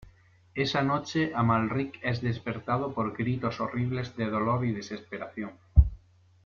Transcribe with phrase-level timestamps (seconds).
[0.55, 5.51] Esa noche Amalric es despertado por gritos horribles de dolor y desesperación.